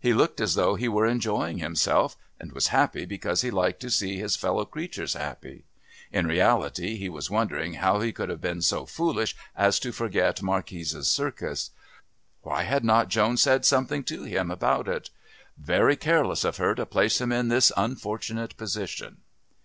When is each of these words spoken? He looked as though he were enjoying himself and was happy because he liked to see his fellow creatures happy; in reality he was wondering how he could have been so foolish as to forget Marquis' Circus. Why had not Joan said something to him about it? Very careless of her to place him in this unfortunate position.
He 0.00 0.12
looked 0.12 0.40
as 0.40 0.56
though 0.56 0.74
he 0.74 0.88
were 0.88 1.06
enjoying 1.06 1.58
himself 1.58 2.16
and 2.40 2.50
was 2.50 2.66
happy 2.74 3.04
because 3.04 3.42
he 3.42 3.52
liked 3.52 3.78
to 3.82 3.90
see 3.92 4.18
his 4.18 4.34
fellow 4.34 4.64
creatures 4.64 5.14
happy; 5.14 5.64
in 6.10 6.26
reality 6.26 6.96
he 6.96 7.08
was 7.08 7.30
wondering 7.30 7.74
how 7.74 8.00
he 8.00 8.10
could 8.10 8.30
have 8.30 8.40
been 8.40 8.62
so 8.62 8.84
foolish 8.84 9.36
as 9.54 9.78
to 9.78 9.92
forget 9.92 10.42
Marquis' 10.42 11.02
Circus. 11.04 11.70
Why 12.42 12.64
had 12.64 12.82
not 12.84 13.10
Joan 13.10 13.36
said 13.36 13.64
something 13.64 14.02
to 14.10 14.24
him 14.24 14.50
about 14.50 14.88
it? 14.88 15.10
Very 15.56 15.94
careless 15.94 16.42
of 16.42 16.56
her 16.56 16.74
to 16.74 16.84
place 16.84 17.20
him 17.20 17.30
in 17.30 17.46
this 17.46 17.70
unfortunate 17.76 18.56
position. 18.56 19.18